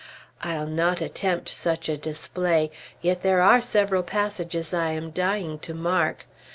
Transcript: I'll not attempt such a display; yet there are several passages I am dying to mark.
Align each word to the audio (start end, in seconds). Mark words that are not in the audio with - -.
I'll 0.41 0.65
not 0.65 0.99
attempt 0.99 1.49
such 1.49 1.87
a 1.87 1.95
display; 1.95 2.71
yet 3.03 3.21
there 3.21 3.39
are 3.39 3.61
several 3.61 4.01
passages 4.01 4.73
I 4.73 4.93
am 4.93 5.11
dying 5.11 5.59
to 5.59 5.75
mark. 5.75 6.25